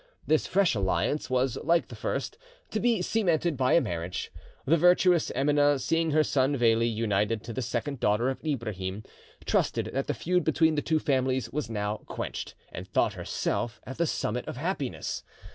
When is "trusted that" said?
9.45-10.07